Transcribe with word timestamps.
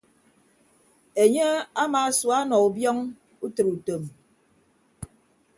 Enye 1.21 1.47
amaasua 1.81 2.35
ọnọ 2.43 2.57
ubiọñ 2.67 2.97
utịre 3.45 3.69
utom. 3.75 4.03